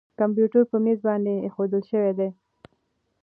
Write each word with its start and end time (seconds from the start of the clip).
کمپیوټر 0.19 0.61
په 0.71 0.77
مېز 0.85 0.99
باندې 1.07 1.33
اېښودل 1.45 1.81
شوی 1.89 2.11
دی. 2.19 2.29